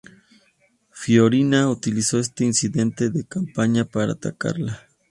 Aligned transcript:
Fiorina 0.89 1.69
utilizó 1.69 2.17
este 2.17 2.43
incidente 2.43 3.11
de 3.11 3.23
campaña 3.23 3.85
para 3.85 4.13
atacarla. 4.13 4.81